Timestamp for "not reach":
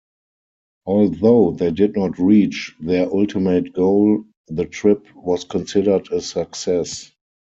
1.95-2.73